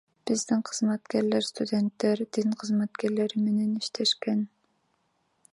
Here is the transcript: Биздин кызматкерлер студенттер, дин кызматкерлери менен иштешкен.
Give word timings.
Биздин 0.29 0.61
кызматкерлер 0.69 1.45
студенттер, 1.49 2.25
дин 2.39 2.57
кызматкерлери 2.63 3.45
менен 3.47 3.79
иштешкен. 3.85 4.47